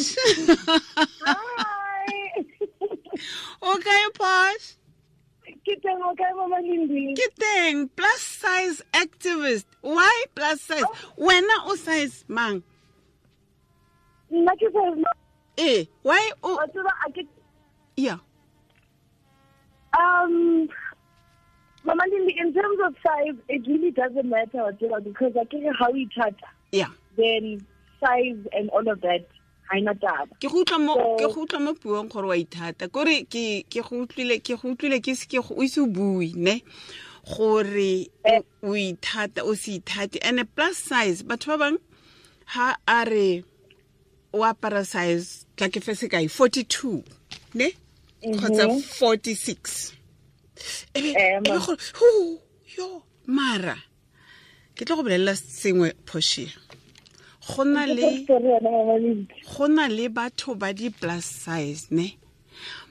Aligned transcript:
Posh. 0.00 0.16
Hi. 1.24 2.44
okay, 3.62 4.02
Posh. 4.16 4.76
Ke 5.66 5.74
teng 5.84 6.00
o 6.00 6.14
kae 6.16 6.32
mama 6.36 6.60
Lindi? 6.64 7.12
Ke 7.18 7.26
teng 7.36 7.90
plus 7.96 8.20
size 8.22 8.80
activist. 8.96 9.66
Why 9.84 10.24
plus 10.34 10.60
size? 10.62 10.84
Wena 11.18 11.66
o 11.68 11.74
size 11.76 12.24
mang? 12.28 12.62
Nna 14.32 14.54
ke 14.56 14.70
sa 14.72 14.80
Eh, 15.60 15.84
why 16.02 16.30
o 16.42 16.56
o 16.56 16.64
tseba 16.72 16.92
a 17.04 17.12
ke 17.12 17.26
yeah. 17.96 18.16
um 19.98 20.68
Mama 21.84 22.04
Lindi 22.08 22.32
in 22.38 22.54
terms 22.54 22.78
of 22.86 22.94
size 23.04 23.36
it 23.48 23.66
really 23.66 23.90
doesn't 23.90 24.28
matter 24.28 24.64
what 24.80 25.04
because 25.04 25.32
I 25.36 25.44
think 25.44 25.64
how 25.78 25.90
we 25.90 26.08
touch 26.16 26.38
Yeah. 26.72 26.88
then 27.18 27.60
size 28.00 28.38
and 28.52 28.70
all 28.70 28.86
of 28.88 29.00
that 29.02 29.26
ha 29.26 29.26
ina 29.26 29.28
taba. 29.28 29.39
Ke 30.40 30.48
go 30.50 30.64
utlwa 30.64 30.78
mo 30.84 30.94
So- 30.94 31.16
ke 31.18 31.34
go 31.34 31.44
utlwa 31.46 31.60
mo 31.64 31.74
puong 31.74 32.08
gore 32.10 32.26
wa 32.26 32.34
ithata. 32.36 32.90
Kore 32.90 33.24
ke 33.24 33.64
ke 33.70 33.82
go 33.82 34.02
utlwile 34.04 34.40
ke 34.42 34.56
go 34.60 34.74
utlwile 34.74 34.98
ke 35.02 35.14
se 35.16 35.26
ke 35.26 35.38
go 35.42 35.54
o 35.54 35.62
ise 35.62 35.78
o 35.78 35.86
bue 35.86 36.32
ne? 36.34 36.62
Gore 37.24 38.08
o- 38.24 38.44
o 38.62 38.72
ithata 38.74 39.42
o 39.44 39.54
se 39.54 39.78
ithate. 39.78 40.18
And 40.22 40.42
plus 40.54 40.76
size 40.76 41.22
batho 41.22 41.54
ba 41.54 41.58
bang 41.58 41.78
ha 42.46 42.76
a 42.88 43.04
re 43.06 43.44
o 44.34 44.38
apara 44.42 44.84
size 44.86 45.46
tla 45.56 45.68
ke 45.68 45.80
fe 45.82 45.92
sekai 45.94 46.26
42 46.28 47.04
ne? 47.54 47.70
Kgotsa 48.22 48.66
46 48.98 49.92
ebe 50.94 51.14
Eh, 51.16 51.38
ebe 51.38 51.56
gore 51.62 51.78
yo 52.76 53.02
mara 53.26 53.76
ke 54.76 54.84
tla 54.84 54.96
go 54.96 55.02
bolelela 55.02 55.32
sengwe 55.36 55.92
phoshia 56.04 56.50
go 57.40 57.64
na 57.64 57.86
le 57.86 58.26
Sorry, 58.26 58.44
yona, 58.44 58.70
Mama 58.70 58.96
Lindi. 58.98 59.34
go 59.56 59.66
na 59.66 59.86
le 59.88 60.08
batho 60.08 60.54
ba 60.58 60.72
di 60.72 60.90
plus 60.90 61.24
size 61.24 61.88
ne 61.90 62.16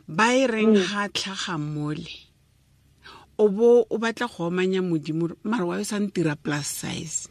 ba 0.08 0.34
e 0.34 0.48
reng 0.48 0.74
mm. 0.76 0.86
ga 0.90 1.08
tlhaga 1.10 1.58
mole 1.60 2.10
o 3.38 3.48
bo 3.48 3.86
o 3.90 3.98
batla 3.98 4.28
go 4.28 4.50
omanya 4.50 4.82
modimo 4.82 5.30
mara 5.44 5.66
wa 5.66 5.78
yo 5.78 5.84
sa 5.84 6.00
ntira 6.00 6.36
plus 6.36 6.68
size 6.68 7.30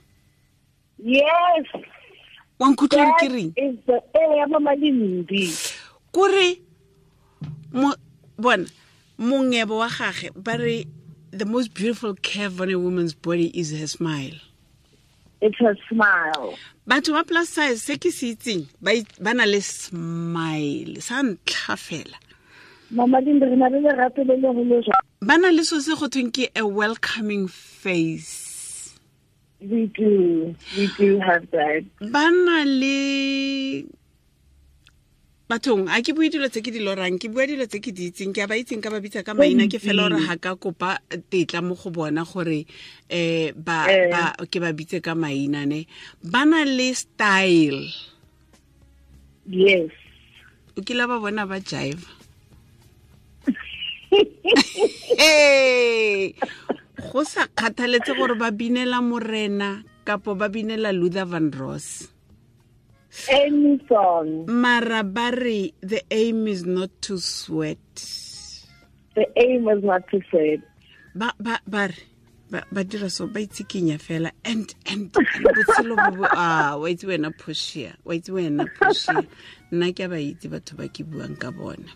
Yes. 0.98 1.66
wa 2.58 2.66
nkutlwa 2.70 3.14
ke 3.19 3.28
reng 3.30 3.53
is 3.56 3.77
the 3.86 3.98
area 4.14 4.47
Mama 4.47 4.75
Lindi. 4.75 5.50
kore 6.12 6.58
bona 8.38 8.66
mongebo 9.19 9.78
wa 9.82 9.88
gage 9.91 10.30
ba 10.36 10.56
re 10.56 10.86
the 11.30 11.44
most 11.44 11.75
beautiful 11.75 12.14
curve 12.14 12.60
on 12.60 12.70
a 12.70 12.78
woman's 12.78 13.12
body 13.14 13.50
is 13.58 13.70
her 13.75 13.86
smile 13.86 14.38
It's 15.41 15.55
her 15.62 15.77
smile. 15.88 16.58
Batho 16.89 17.12
ba 17.12 17.22
plus 17.28 17.48
size 17.53 17.78
se 17.86 17.94
ke 18.03 18.11
se 18.19 18.33
itseng 18.34 18.64
ba 18.81 19.33
na 19.36 19.44
le 19.44 19.61
smile 19.61 21.00
sa 21.05 21.20
ntlha 21.22 21.77
fela 21.77 22.17
Mama 22.91 23.20
Lindi 23.20 23.44
re 23.44 23.56
na 23.61 23.69
le 23.69 23.78
lerato 23.84 24.25
le 24.25 24.34
legolo 24.41 24.81
jwang. 24.81 25.05
ba 25.20 25.36
na 25.36 25.50
le 25.53 25.62
so 25.69 25.77
se 25.84 25.92
go 26.00 26.09
thweng 26.09 26.33
ke 26.33 26.48
a 26.56 26.64
welcoming 26.66 27.47
face 27.48 28.47
We 29.61 29.91
do. 29.91 30.55
We 30.78 30.86
do 30.97 31.19
have 31.19 31.50
that. 31.50 31.83
ba 32.14 32.31
na 32.31 32.62
le 32.62 33.82
bathong 35.48 35.88
a 35.88 36.04
ke 36.04 36.12
bue 36.12 36.28
dilo 36.28 36.53
tse 36.53 36.60
ke 36.60 36.69
di 36.69 36.84
lorang 36.84 37.16
ke 37.16 37.32
bua 37.32 37.48
dilo 37.48 37.64
tse 37.64 37.81
ke 37.81 37.88
di 37.88 38.12
itseng 38.12 38.36
ke 38.36 38.44
a 38.44 38.48
ba 38.48 38.60
itseng 38.60 38.84
ka 38.84 38.92
ba 38.92 39.00
bitsa 39.00 39.25
ka 39.25 39.32
maina 39.32 39.64
ke 39.64 39.81
fela 39.81 40.04
gore 40.04 40.20
ga 40.20 40.36
ka 40.36 40.53
kopa 40.60 41.00
tetla 41.32 41.64
mo 41.64 41.72
go 41.72 41.88
bona 41.88 42.20
gore 42.20 42.69
um 43.09 44.44
ke 44.44 44.58
ba 44.60 44.70
bitse 44.76 45.00
ka 45.00 45.16
maina 45.16 45.64
ne. 45.64 45.88
Ba 46.20 46.44
na 46.44 46.69
le 46.69 46.92
style? 46.92 47.88
Yes. 49.48 49.88
o 50.76 50.84
kile 50.84 51.08
ba 51.08 51.16
bona 51.16 51.48
ba 51.48 51.58
jive? 51.64 52.04
Hey! 55.19 56.32
Go 57.08 57.25
sa 57.25 57.48
kgathaletse 57.48 58.12
gore 58.12 58.37
ba 58.37 58.53
binela 58.53 59.00
morena 59.00 59.81
kapo 60.04 60.37
ba 60.37 60.53
binela 60.53 60.92
luther 60.92 61.25
van 61.25 61.48
ross 61.56 62.18
Any 63.31 63.81
song. 63.89 64.47
mara 64.47 65.03
ba 65.03 65.31
re 65.34 65.73
the 65.81 66.03
aim 66.11 66.47
is 66.47 66.65
not 66.65 66.91
to 67.03 67.19
sweat 67.19 67.79
The 69.15 69.27
aim 69.37 69.65
was 69.65 69.83
not 69.83 70.06
to 70.15 70.23
it. 70.39 70.62
ba 71.15 71.34
ba 71.41 71.59
ba 71.67 71.91
ba 72.51 72.62
ba 72.73 72.81
dira 72.84 73.11
so 73.11 73.27
ba 73.27 73.41
itsikenya 73.43 73.99
fela 73.99 74.31
and 74.45 74.73
and 74.87 75.11
botshelo 75.12 75.99
bo 76.15 76.25
ah 76.31 76.79
wa 76.79 76.87
itse 76.87 77.05
wena 77.05 77.34
phoshia 77.34 77.93
wa 78.06 78.15
itse 78.15 78.31
wena 78.31 78.65
phoshia 78.79 79.27
nna 79.73 79.91
ke 79.93 80.06
ba 80.09 80.17
itse 80.23 80.47
batho 80.49 80.77
ba 80.79 80.87
ke 80.89 81.03
buang 81.05 81.35
ka 81.37 81.50
bona 81.50 81.91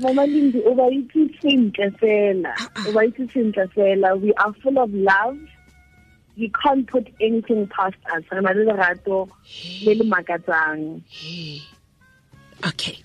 Mama 0.00 0.24
Lindy, 0.24 0.56
o 0.64 0.72
ba 0.74 0.88
itse 0.88 1.28
sentle 1.42 1.92
fela. 2.00 2.54
O 2.88 2.92
ba 2.96 3.04
itse 3.04 3.28
sentle 3.28 3.68
fela. 3.76 4.16
We 4.18 4.32
are 4.40 4.52
full 4.64 4.78
of 4.80 4.88
love. 4.94 5.36
You 6.34 6.50
can't 6.50 6.86
put 6.86 7.08
anything 7.20 7.66
past 7.68 7.96
us. 8.14 8.24
Re 8.30 8.40
na 8.40 8.50
le 8.50 8.64
lerato 8.64 9.28
le 9.84 9.94
le 9.94 10.04
makatsang. 10.04 11.02
Hmm. 11.02 11.58
okay. 12.68 12.98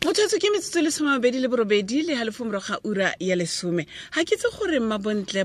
Motsotso 0.00 0.38
ke 0.38 0.48
metsotso 0.54 0.80
le 0.80 0.90
somabedi 0.94 1.40
le 1.42 1.48
borobedi 1.48 2.06
le 2.06 2.14
halefo 2.14 2.44
morago 2.46 2.68
ga 2.68 2.76
ura 2.84 3.14
ya 3.18 3.34
lesome. 3.34 3.84
Ga 4.14 4.22
ke 4.22 4.36
itse 4.36 4.46
gore 4.54 4.78
mabontle 4.78 5.44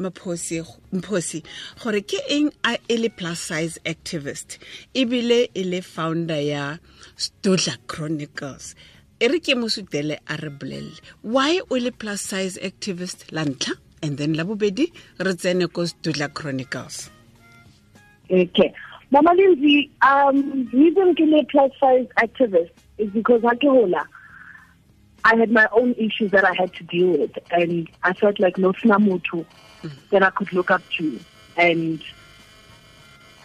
maphosi 0.00 0.64
mphosi 0.92 1.44
gore 1.82 2.00
ke 2.00 2.18
eng 2.30 2.50
a 2.64 2.78
e 2.88 2.96
le 2.96 3.10
plus 3.10 3.38
size 3.38 3.78
activist? 3.84 4.56
Ebile 4.94 5.50
e 5.54 5.62
le 5.62 5.82
founder 5.82 6.40
ya 6.40 6.78
Sdudla 7.18 7.76
chronicles. 7.86 8.74
E 9.20 9.28
re 9.28 9.40
ke 9.40 9.52
mosutele 9.52 10.16
a 10.26 10.36
re 10.40 10.48
bolelele 10.48 10.98
why 11.22 11.60
o 11.68 11.76
le 11.76 11.92
plus 11.92 12.22
size 12.22 12.56
activist 12.56 13.28
la 13.30 13.44
ntlha 13.44 13.76
and 14.02 14.16
then 14.18 14.34
la 14.34 14.44
bobedi 14.44 14.92
re 15.18 15.34
tsene 15.34 15.66
ko 15.68 15.82
Sdudla 15.82 16.32
chronicles 16.32 17.10
Okay. 18.30 18.72
Mama 19.10 19.32
Lindsay, 19.34 19.90
um, 20.02 20.68
reason 20.72 21.14
ke 21.16 21.26
le 21.26 21.44
plus 21.44 21.72
size 21.80 22.06
activist 22.22 22.70
is 22.98 23.10
because 23.10 23.42
ha 23.42 23.54
ke 23.54 23.66
hola, 23.66 24.06
I 25.24 25.34
had 25.36 25.50
my 25.50 25.66
own 25.72 25.94
issues 25.94 26.30
that 26.30 26.44
I 26.44 26.54
had 26.54 26.72
to 26.74 26.84
deal 26.84 27.18
with, 27.18 27.36
and 27.50 27.90
I 28.04 28.12
felt 28.12 28.38
like 28.38 28.56
no 28.56 28.72
motho 28.72 29.44
that 30.10 30.22
I 30.22 30.30
could 30.30 30.52
look 30.52 30.70
up 30.70 30.82
to, 30.98 31.18
and 31.56 32.00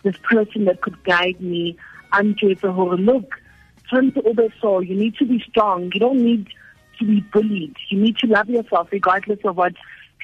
this 0.04 0.18
person 0.18 0.66
that 0.66 0.82
could 0.82 1.04
guide 1.04 1.42
me. 1.42 1.78
And 2.14 2.38
to 2.38 2.48
look, 2.48 3.30
turn 3.90 4.12
to 4.14 4.22
over 4.22 4.48
so 4.62 4.80
you 4.80 4.96
need 4.96 5.16
to 5.16 5.26
be 5.26 5.44
strong. 5.50 5.92
You 5.94 6.00
don't 6.00 6.22
need 6.22 6.48
to 7.00 7.06
be 7.06 7.22
bullied. 7.22 7.76
You 7.90 8.00
need 8.00 8.18
to 8.20 8.28
love 8.28 8.50
yourself 8.50 8.90
regardless 8.92 9.40
of 9.44 9.58
what 9.58 9.74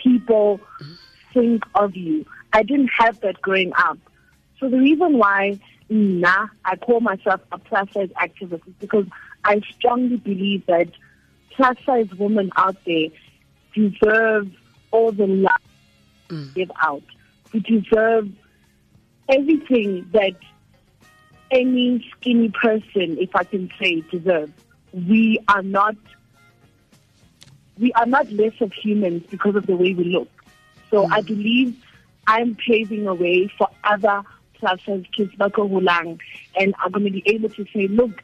people 0.04 0.60
think 1.34 1.64
of 1.76 1.96
you. 1.96 2.26
I 2.54 2.64
didn't 2.64 2.90
have 3.00 3.20
that 3.22 3.42
growing 3.42 3.72
up. 3.78 3.98
So 4.60 4.70
the 4.70 4.78
reason 4.78 5.18
why 5.18 5.60
nah, 5.92 6.48
I 6.64 6.78
call 6.78 7.02
myself 7.02 7.42
a 7.52 7.58
plus 7.58 7.92
size 7.94 8.10
activist 8.22 8.68
is 8.68 8.74
because 8.80 9.06
I 9.44 9.62
strongly 9.76 10.18
believe 10.18 10.66
that 10.68 10.90
plus 11.52 11.78
size 11.86 12.10
women 12.18 12.52
out 12.56 12.78
there 12.86 13.08
deserve 13.74 14.50
all 14.92 15.12
the 15.12 15.28
love 15.28 15.52
we 16.30 16.38
mm. 16.38 16.54
give 16.54 16.72
out. 16.82 17.04
We 17.54 17.60
deserve 17.60 18.30
everything 19.28 20.10
that 20.14 20.36
any 21.52 22.10
skinny 22.12 22.50
person, 22.50 23.18
if 23.20 23.36
I 23.36 23.44
can 23.44 23.70
say, 23.82 24.02
deserves. 24.10 24.54
We 24.94 25.40
are 25.48 25.62
not 25.62 25.96
we 27.78 27.92
are 27.94 28.06
not 28.06 28.32
less 28.32 28.54
of 28.62 28.72
humans 28.74 29.24
because 29.30 29.56
of 29.56 29.66
the 29.66 29.76
way 29.76 29.94
we 29.94 30.06
look. 30.06 30.30
So 30.90 31.06
mm. 31.06 31.12
I 31.12 31.22
believe 31.22 31.76
I'm 32.28 32.56
paving 32.56 33.08
a 33.08 33.14
way 33.14 33.52
for 33.58 33.68
other 33.84 34.24
plus 34.56 34.80
size 34.86 35.04
kids 35.16 35.34
like 35.40 35.54
Hulang 35.54 36.20
and 36.56 36.76
I'm 36.80 36.92
going 36.92 37.06
to 37.06 37.12
be 37.12 37.24
able 37.26 37.50
to 37.50 37.66
say, 37.74 37.88
look, 37.88 38.22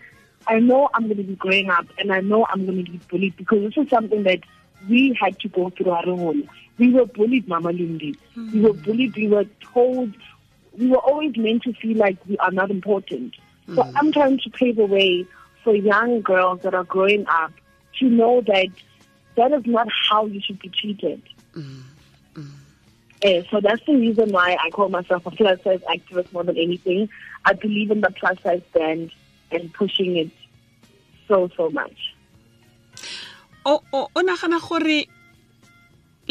I 0.47 0.59
know 0.59 0.89
I'm 0.94 1.05
going 1.05 1.17
to 1.17 1.23
be 1.23 1.35
growing 1.35 1.69
up 1.69 1.88
and 1.97 2.11
I 2.11 2.21
know 2.21 2.45
I'm 2.49 2.65
going 2.65 2.85
to 2.85 2.91
be 2.91 2.99
bullied 3.09 3.35
because 3.35 3.63
this 3.63 3.83
is 3.83 3.89
something 3.89 4.23
that 4.23 4.39
we 4.88 5.17
had 5.19 5.39
to 5.39 5.50
go 5.50 5.69
through 5.71 5.91
our 5.91 6.07
own. 6.07 6.47
We 6.77 6.93
were 6.93 7.05
bullied, 7.05 7.47
Mama 7.47 7.71
Lindy. 7.71 8.15
We 8.35 8.61
were 8.61 8.73
mm. 8.73 8.83
bullied. 8.83 9.15
We 9.15 9.27
were 9.27 9.45
told, 9.73 10.13
we 10.77 10.88
were 10.88 11.00
always 11.00 11.35
meant 11.35 11.63
to 11.63 11.73
feel 11.73 11.97
like 11.97 12.17
we 12.27 12.38
are 12.38 12.51
not 12.51 12.69
important. 12.69 13.35
So 13.67 13.81
mm. 13.81 13.93
I'm 13.95 14.11
trying 14.11 14.39
to 14.39 14.50
pave 14.51 14.77
a 14.77 14.85
way 14.85 15.25
for 15.63 15.75
young 15.75 16.21
girls 16.21 16.61
that 16.61 16.73
are 16.73 16.83
growing 16.83 17.25
up 17.27 17.51
to 18.00 18.05
know 18.05 18.41
that 18.41 18.69
that 19.38 19.54
is 19.54 19.66
not 19.66 19.88
how 20.10 20.25
you 20.25 20.42
should 20.42 20.60
be 20.60 20.69
treated. 20.69 21.22
Eh, 23.24 23.42
so 23.50 23.60
that's 23.62 23.84
the 23.86 23.95
reason 23.95 24.31
why 24.31 24.57
I 24.62 24.69
call 24.69 24.89
myself 24.89 25.25
a 25.25 25.31
plus 25.31 25.57
size 25.63 25.81
activist 25.89 26.31
more 26.34 26.44
than 26.44 26.57
anything. 26.57 27.10
I 27.45 27.54
believe 27.54 27.89
in 27.89 28.01
the 28.01 28.12
plus 28.12 28.38
size 28.44 28.62
brand 28.74 29.12
and 29.50 29.74
pushing 29.74 30.18
it 30.18 30.30
so 31.28 31.50
so 31.57 31.69
much. 31.72 32.13
o 33.68 33.84
o 33.92 34.07
o 34.16 34.19
nagana 34.24 34.60
gore 34.63 35.04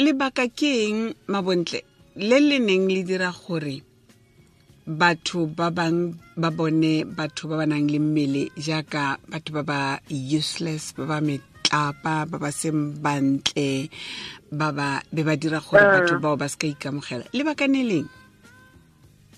lebaka 0.01 0.49
ke 0.49 0.71
eng 0.89 1.01
mabontle 1.29 1.83
le 2.17 2.39
le 2.41 2.57
neng 2.59 2.89
le 2.89 3.03
dira 3.05 3.29
gore 3.29 3.77
batho 4.89 5.45
ba 5.45 5.69
bang 5.69 6.17
ba 6.41 6.49
bone 6.49 7.05
batho 7.05 7.45
ba 7.51 7.61
ba 7.61 7.67
nang 7.69 7.93
le 7.93 8.01
mmele 8.01 8.49
jaaka 8.57 9.21
batho 9.29 9.53
ba 9.53 9.63
ba 9.71 9.81
useless 10.09 10.97
ba 10.97 11.05
ba 11.05 11.21
metlapa 11.71 12.27
ba 12.31 12.39
ba 12.39 12.51
seng 12.53 12.95
bantle 13.03 13.89
ba 14.53 14.73
ba 14.73 15.03
be 15.13 15.23
ba 15.23 15.37
dira 15.37 15.61
gore 15.61 15.83
Ah. 15.83 15.93
batho 16.01 16.21
bao 16.21 16.39
ba 16.39 16.49
se 16.49 16.57
ka 16.59 16.67
ikamogela 16.67 17.25
lebaka 17.33 17.69
ne 17.69 17.83
leng 17.85 18.09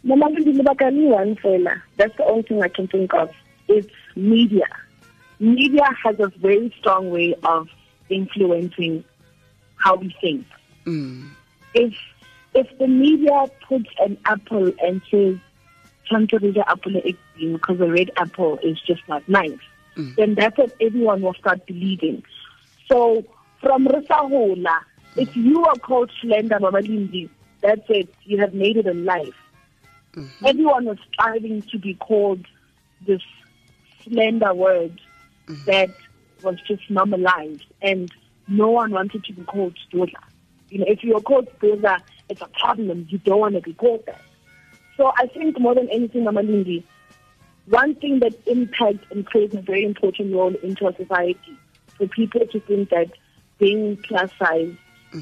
Mama 0.04 0.28
Lindy, 0.30 0.52
lebaka 0.62 0.94
le 0.94 1.08
one 1.10 1.34
fela. 1.42 1.74
That's 1.96 2.16
the 2.16 2.24
only 2.24 2.42
thing 2.42 2.62
I 2.62 2.68
can 2.68 2.86
think 2.86 3.12
of. 3.14 3.30
It's 3.66 3.90
media. 4.14 4.64
Media 5.40 5.82
has 6.04 6.14
a 6.20 6.28
very 6.38 6.72
strong 6.78 7.10
way 7.10 7.34
of 7.42 7.66
influencing 8.08 9.02
how 9.76 9.96
we 9.96 10.14
think. 10.20 10.46
mm. 10.86 11.26
If 11.74 11.92
if 12.54 12.66
the 12.78 12.86
media 12.86 13.46
puts 13.68 13.90
an 13.98 14.16
apple 14.24 14.70
and 14.80 15.02
says 15.10 15.36
Chantorija 16.08 16.62
apple 16.68 16.94
because 17.36 17.80
a 17.80 17.90
red 17.90 18.10
apple 18.16 18.56
is 18.62 18.78
just 18.86 19.02
not 19.08 19.28
nice, 19.28 19.58
Mm. 19.98 20.14
then 20.14 20.34
that's 20.36 20.56
what 20.56 20.74
everyone 20.80 21.22
will 21.22 21.34
start 21.34 21.66
believing. 21.66 22.22
So 22.86 23.24
from 23.60 23.86
Risahola, 23.86 24.64
mm. 24.64 24.82
if 25.16 25.36
you 25.36 25.64
are 25.64 25.74
called 25.76 26.12
Slender 26.20 26.60
Mama 26.60 26.80
Lindy, 26.80 27.28
that's 27.60 27.82
it. 27.88 28.14
You 28.22 28.38
have 28.38 28.54
made 28.54 28.76
it 28.76 28.86
in 28.86 29.04
life. 29.04 29.34
Mm-hmm. 30.12 30.46
Everyone 30.46 30.84
was 30.84 30.98
striving 31.12 31.62
to 31.62 31.78
be 31.78 31.94
called 31.94 32.46
this 33.06 33.22
slender 34.04 34.54
word 34.54 35.00
mm. 35.46 35.64
that 35.64 35.90
was 36.42 36.56
just 36.66 36.88
normalized, 36.88 37.64
and 37.82 38.12
no 38.46 38.70
one 38.70 38.92
wanted 38.92 39.24
to 39.24 39.32
be 39.32 39.42
called 39.42 39.76
Stola. 39.88 40.06
You 40.70 40.78
know, 40.78 40.86
if 40.86 41.02
you're 41.02 41.20
called 41.20 41.48
Stola, 41.58 42.00
it's 42.28 42.40
a 42.40 42.48
problem. 42.48 43.08
You 43.10 43.18
don't 43.18 43.40
want 43.40 43.54
to 43.56 43.60
be 43.60 43.74
called 43.74 44.04
that. 44.06 44.20
So 44.96 45.12
I 45.16 45.26
think 45.26 45.58
more 45.58 45.74
than 45.74 45.88
anything, 45.90 46.24
Mama 46.24 46.42
Lindy, 46.42 46.84
one 47.70 47.94
thing 47.96 48.20
that 48.20 48.34
impacts 48.46 49.04
and 49.10 49.26
plays 49.26 49.54
a 49.54 49.60
very 49.60 49.84
important 49.84 50.34
role 50.34 50.54
into 50.62 50.86
our 50.86 50.94
society 50.94 51.56
for 51.96 52.06
people 52.08 52.46
to 52.46 52.60
think 52.60 52.90
that 52.90 53.10
being 53.58 53.96
plus 53.96 54.30
size 54.38 54.74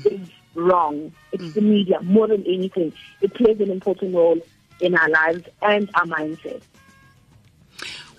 is 0.04 0.28
wrong. 0.54 1.12
It's 1.32 1.54
the 1.54 1.60
media 1.60 2.00
more 2.02 2.28
than 2.28 2.44
anything. 2.46 2.92
It 3.20 3.34
plays 3.34 3.60
an 3.60 3.70
important 3.70 4.14
role 4.14 4.40
in 4.80 4.94
our 4.94 5.08
lives 5.08 5.44
and 5.62 5.90
our 5.94 6.06
mindset. 6.06 6.62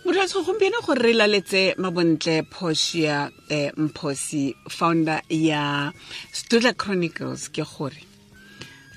moratso 0.05 0.41
gompieno 0.41 0.79
gore 0.85 1.01
re 1.03 1.13
laletse 1.13 1.75
mabontle 1.77 2.43
posia 2.43 3.29
eh, 3.49 3.71
mphosi 3.75 4.55
founder 4.69 5.21
ya 5.29 5.91
Sdudla 6.31 6.77
chronicles 6.77 7.49
ke 7.49 7.65
gore 7.67 7.99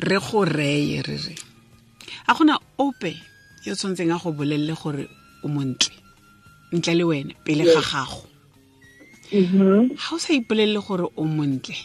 re 0.07 0.19
go 0.19 0.45
reye 0.45 1.03
re 1.03 1.17
re 1.17 1.35
a 2.29 2.35
gona 2.35 2.61
ope 2.79 3.30
yo 3.65 3.75
tshwanetseng 3.75 4.13
a 4.13 4.19
go 4.19 4.33
bolelele 4.33 4.75
gore 4.75 5.09
o 5.43 5.49
montle 5.49 5.95
ntle 6.73 6.95
le 6.95 7.05
wena 7.05 7.35
pele 7.45 7.65
ga 7.65 7.81
gago. 7.81 8.25
Mm-hmm. 9.33 9.95
ga 9.95 10.15
o 10.15 10.19
sa 10.19 10.33
ipolelele 10.33 10.81
gore 10.81 11.07
o 11.17 11.25
montle 11.25 11.77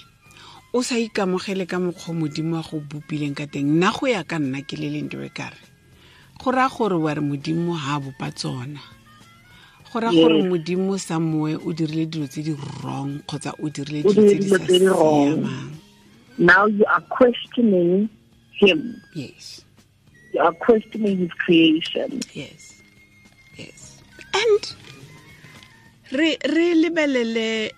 o 0.73 0.81
sa 0.83 0.95
ikamogele 0.97 1.65
ka 1.67 1.79
mokgwa 1.79 2.13
modimo 2.13 2.57
a 2.57 2.63
go 2.63 2.79
bopileng 2.79 3.35
ka 3.35 3.45
teng 3.47 3.67
nna 3.75 3.91
go 3.91 4.07
ya 4.07 4.23
ka 4.23 4.39
nna 4.39 4.61
ke 4.63 4.75
le 4.77 4.89
leng 4.89 5.09
dibe 5.09 5.29
kare 5.33 5.59
go 6.39 6.51
raya 6.51 6.69
gore 6.69 6.95
wa 6.95 7.13
re 7.13 7.21
modimo 7.21 7.75
ga 7.75 7.95
a 7.95 7.99
bopa 7.99 8.31
tsona. 8.31 8.79
Go 9.91 9.99
raya 9.99 10.11
gore 10.11 10.43
modimo 10.43 10.97
samoe 10.97 11.55
o 11.55 11.73
dirile 11.73 12.05
dilo 12.07 12.27
tse 12.27 12.41
di 12.43 12.53
wrong 12.55 13.19
kgotsa 13.27 13.55
o 13.59 13.69
dirile 13.69 14.03
dilo 14.03 14.21
tse 14.23 14.35
di 14.39 14.47
sa 14.49 14.59
siamang. 14.63 15.71
Now 16.37 16.67
you 16.67 16.83
are 16.91 17.03
questioning 17.07 18.09
him. 18.59 19.01
yes 19.15 19.63
are 20.37 20.53
questioning 20.53 21.17
his 21.17 21.31
creation. 21.33 22.21
yes. 22.33 22.81
Yes. 23.55 24.01
And 24.33 24.75
re 26.11 26.37
re 26.47 26.73
lebelele 26.75 27.71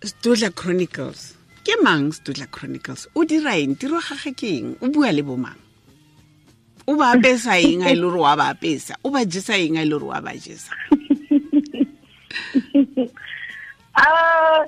Sdudla 0.00 0.54
chronicles. 0.54 1.34
Ke 1.64 1.80
mang 1.82 2.10
Sdudla 2.12 2.50
chronicles? 2.50 3.06
O 3.16 3.24
dira 3.24 3.56
eng? 3.56 3.76
Tiro 3.76 3.96
ya 3.96 4.00
gage 4.00 4.36
ke 4.36 4.48
eng? 4.58 4.76
O 4.82 4.88
bua 4.88 5.12
le 5.12 5.22
bomang 5.22 5.56
o 6.86 6.96
ba 6.96 7.14
apesa 7.14 7.58
eng? 7.58 7.82
A 7.82 7.90
e 7.90 7.94
le 7.94 8.02
gore 8.02 8.20
wa 8.20 8.36
ba 8.36 8.54
apesa 8.54 8.94
o 9.04 9.10
ba 9.10 9.24
jesa 9.26 9.58
eng? 9.58 9.76
A 9.76 9.82
e 9.82 9.84
le 9.84 9.98
gore 9.98 10.06
wa 10.06 10.20
ba 10.20 10.32
jesa? 10.32 10.72
Uh, 13.96 14.66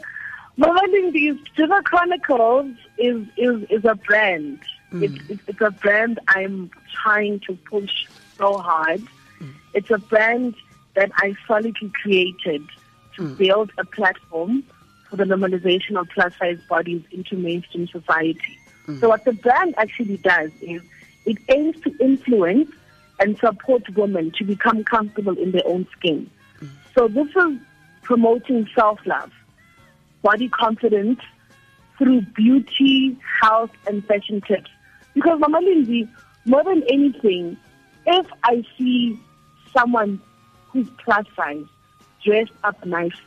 Mama 0.57 0.81
Lindy's 0.91 1.37
Sugar 1.55 1.83
Chronicles 1.83 2.75
is, 2.97 3.27
is, 3.37 3.63
is 3.69 3.85
a 3.85 3.95
brand. 3.95 4.59
It's, 4.93 5.13
hmm. 5.15 5.33
it's, 5.33 5.43
it's 5.47 5.61
a 5.61 5.71
brand 5.71 6.19
I'm 6.29 6.71
trying 7.03 7.41
to 7.41 7.55
push 7.55 8.07
so 8.37 8.59
hard. 8.59 9.01
Hmm. 9.39 9.51
It's 9.75 9.91
a 9.91 9.99
brand 9.99 10.55
that 10.95 11.11
I 11.17 11.35
solidly 11.47 11.91
created 12.03 12.63
to 13.17 13.23
hmm. 13.23 13.35
build 13.35 13.73
a 13.79 13.85
platform 13.85 14.65
for 15.11 15.17
the 15.17 15.25
normalization 15.25 15.99
of 15.99 16.09
plus 16.11 16.33
size 16.39 16.59
bodies 16.69 17.03
into 17.11 17.37
mainstream 17.37 17.87
society. 17.89 18.59
So 19.01 19.11
what 19.11 19.27
the 19.27 19.35
brand 19.35 19.75
actually 19.77 20.17
does 20.17 20.51
is 20.63 20.81
it 21.27 21.37
aims 21.51 21.79
to 21.83 21.95
influence 22.01 22.71
and 23.21 23.37
support 23.39 23.83
women 23.95 24.33
to 24.39 24.45
become 24.45 24.83
comfortable 24.83 25.37
in 25.37 25.53
their 25.53 25.67
own 25.67 25.87
skin. 25.97 26.31
So 26.95 27.07
this 27.07 27.29
is 27.29 27.59
promoting 28.03 28.67
self-love, 28.75 29.31
body 30.23 30.49
confidence 30.49 31.21
through 31.99 32.23
beauty, 32.35 33.19
health, 33.43 33.71
and 33.87 34.05
fashion 34.07 34.41
tips. 34.41 34.71
Because 35.19 35.41
Mama 35.41 35.59
Lindsay, 35.59 36.09
more 36.45 36.63
than 36.63 36.85
anything, 36.89 37.57
if 38.07 38.27
I 38.45 38.63
see 38.79 39.19
someone 39.77 40.21
who's 40.69 40.87
plus 41.05 41.27
size 41.35 41.65
dressed 42.25 42.53
up 42.63 42.87
nicely, 42.87 43.19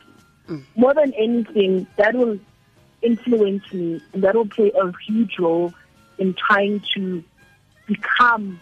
mm. 0.48 0.62
more 0.74 0.94
than 0.94 1.12
anything, 1.12 1.86
that 1.98 2.14
will 2.14 2.38
influence 3.02 3.70
me 3.74 4.00
and 4.14 4.24
that 4.24 4.34
will 4.34 4.48
play 4.48 4.72
a 4.72 4.90
huge 5.06 5.38
role 5.38 5.74
in 6.16 6.32
trying 6.32 6.82
to 6.94 7.22
become 7.86 8.58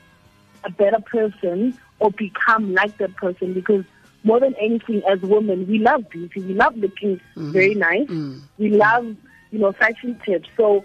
a 0.64 0.70
better 0.70 1.00
person 1.00 1.78
or 2.00 2.10
become 2.10 2.74
like 2.74 2.98
that 2.98 3.14
person. 3.14 3.54
Because 3.54 3.84
more 4.24 4.40
than 4.40 4.56
anything 4.56 5.02
as 5.08 5.20
women 5.20 5.68
we 5.68 5.78
love 5.78 6.10
beauty. 6.10 6.40
We 6.40 6.54
love 6.54 6.76
looking 6.76 7.18
mm-hmm. 7.36 7.52
very 7.52 7.76
nice. 7.76 8.08
Mm. 8.08 8.40
We 8.58 8.70
love 8.70 9.04
you 9.52 9.60
know 9.60 9.70
fashion 9.70 10.20
tips. 10.24 10.48
So 10.56 10.84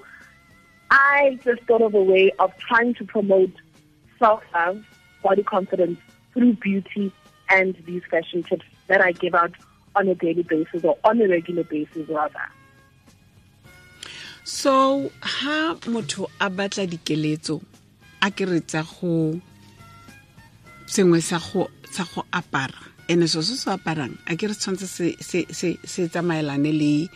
i 0.95 1.37
just 1.43 1.61
thought 1.63 1.81
of 1.81 1.93
a 1.93 2.03
way 2.03 2.31
of 2.39 2.55
trying 2.57 2.93
to 2.93 3.05
promote 3.05 3.51
self-love 4.17 4.83
body 5.21 5.43
confidence 5.43 5.99
through 6.33 6.53
beauty 6.53 7.11
and 7.49 7.75
these 7.85 8.03
fashion 8.09 8.41
tips 8.43 8.65
that 8.87 9.01
i 9.01 9.11
give 9.11 9.35
out 9.35 9.51
on 9.95 10.07
a 10.07 10.15
daily 10.15 10.43
basis 10.43 10.83
or 10.83 10.97
on 11.03 11.21
a 11.21 11.27
regular 11.27 11.63
basis 11.63 12.07
rather. 12.09 12.47
So 14.43 15.11
ha 15.21 15.75
motho 15.85 16.29
a 16.39 16.49
batla 16.49 16.87
dikeletso 16.87 17.61
a 18.21 18.29
go 18.29 19.41
sengwe 20.87 21.21
sa 21.21 21.39
go 21.39 21.69
sa 21.89 22.03
go 22.03 22.23
apara. 22.31 22.91
Ene 23.09 23.27
so 23.27 23.41
se 23.41 23.55
se 23.55 23.69
aparang 23.71 24.17
a 24.27 24.35
ke 24.35 24.47
se 24.53 25.15
se 25.19 25.77
se 25.83 26.07
tsamaelane 26.07 26.71
le 26.73 27.09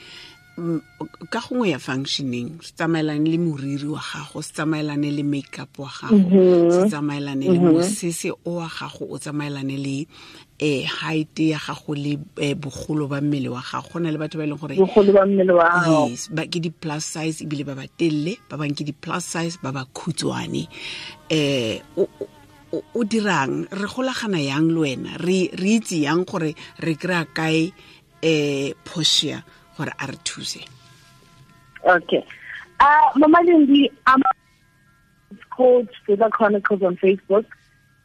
ka 1.29 1.39
gongwe 1.39 1.69
ya 1.69 1.79
functioning 1.79 2.59
se 2.61 2.73
tsamaelane 2.75 3.25
le 3.25 3.37
moriri 3.37 3.87
wa 3.87 4.01
gago 4.01 4.41
se 4.41 4.53
tsamaelane 4.53 5.09
le 5.11 5.23
makeup 5.23 5.79
wa 5.79 5.89
gago 5.89 6.71
se 6.71 6.89
tsamaelane 6.89 7.45
le 7.47 7.59
mosese 7.59 8.31
o 8.45 8.51
wa 8.59 8.67
gago 8.67 9.07
o 9.09 9.17
tsamaelane 9.17 9.77
le 9.77 10.07
eh 10.59 10.83
height 10.83 11.39
ya 11.39 11.57
gago 11.57 11.95
le 11.95 12.19
eh, 12.37 12.55
bogolo 12.55 13.07
ba 13.07 13.21
mmele 13.21 13.49
wa 13.49 13.63
gago. 13.63 13.87
Go 13.93 13.99
na 13.99 14.11
le 14.11 14.17
batho 14.17 14.37
ba 14.37 14.43
e 14.43 14.47
leng 14.47 14.59
gore 14.59 14.75
bogolo 14.75 15.13
ba 15.13 15.25
mmele 15.25 15.53
wa 15.55 15.69
gago. 15.71 16.09
Yes 16.11 16.27
ba 16.27 16.43
ke 16.43 16.59
di-plus 16.59 17.03
size 17.03 17.41
ebile 17.47 17.63
ba 17.63 17.75
ba 17.79 17.87
telele 17.87 18.35
ba 18.49 18.59
bangwe 18.59 18.75
ke 18.75 18.83
di-plus 18.83 19.23
size 19.23 19.55
ba 19.63 19.71
ba 19.71 19.87
khutshwane. 19.87 20.67
Eh 21.31 21.79
o, 21.95 23.03
dirang 23.07 23.71
re 23.71 23.87
golagana 23.87 24.43
yang 24.43 24.67
le 24.67 24.79
wena? 24.83 25.15
Re 25.15 25.47
itse 25.55 26.03
yang 26.03 26.27
gore 26.27 26.51
re 26.83 26.93
kry-a 26.99 27.23
kae 27.31 27.71
eh 28.21 28.75
posia 28.83 29.39
gore 29.79 29.93
a 29.99 30.07
re 30.07 30.17
thuse 30.23 30.65
Okay. 31.85 32.25
Uh, 32.79 33.09
Mama 33.15 33.39
Lindy, 33.43 33.89
it's 35.31 35.43
called 35.49 35.89
Sdudla 36.07 36.29
Chronicles 36.31 36.81
on 36.81 36.97
Facebook, 36.97 37.45